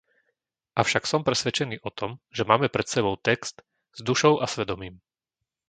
Avšak 0.83 1.03
som 1.11 1.21
presvedčený 1.27 1.75
o 1.87 1.91
tom, 1.99 2.11
že 2.37 2.41
máme 2.51 2.67
pred 2.75 2.87
sebou 2.93 3.15
text 3.27 3.55
s 3.93 3.99
dušou 4.07 4.33
a 4.43 4.49
svedomím. 4.53 4.95